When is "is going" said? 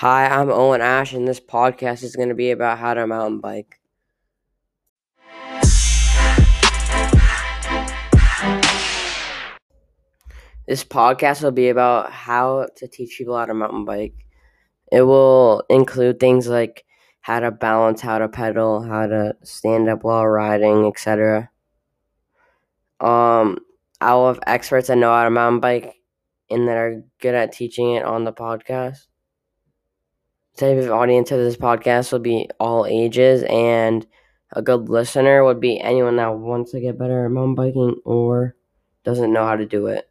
2.02-2.30